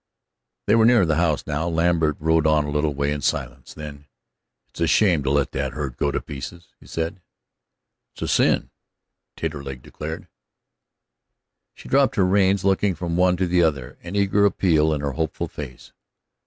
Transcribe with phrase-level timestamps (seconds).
[0.65, 1.67] They were near the house now.
[1.69, 3.75] Lambert rode on a little way in silence.
[3.75, 4.07] Then:
[4.69, 7.21] "It's a shame to let that herd go to pieces," he said.
[8.15, 8.71] "It's a sin!"
[9.37, 10.27] Taterleg declared.
[11.75, 15.11] She dropped her reins, looking from one to the other, an eager appeal in her
[15.11, 15.91] hopeful face.